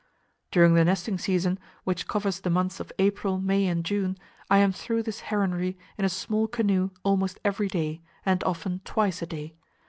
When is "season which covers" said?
1.19-2.39